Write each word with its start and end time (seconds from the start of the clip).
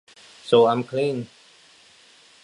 So 0.41 0.65
I'm 0.65 0.83
clean. 0.83 1.27